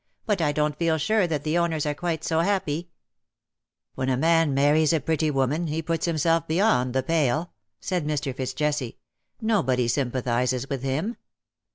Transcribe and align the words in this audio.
"But 0.25 0.41
I 0.41 0.51
don^t 0.51 0.77
feel 0.77 0.97
sure 0.97 1.27
that 1.27 1.43
the 1.43 1.59
owners 1.59 1.85
are 1.85 1.93
quite 1.93 2.23
so 2.23 2.39
happy 2.39 2.85
.''^" 2.39 2.85
When 3.93 4.09
a 4.09 4.17
man 4.17 4.51
marries 4.51 4.93
a 4.93 4.99
pretty 4.99 5.29
woman, 5.29 5.67
he 5.67 5.83
puts 5.83 6.07
himself 6.07 6.47
beyond 6.47 6.95
the 6.95 7.03
pale,^"* 7.03 7.49
said 7.79 8.07
Mr. 8.07 8.35
Fitz 8.35 8.55
Jesse;" 8.55 8.97
nobody 9.41 9.87
sympathizes 9.87 10.67
with 10.67 10.81
him. 10.81 11.17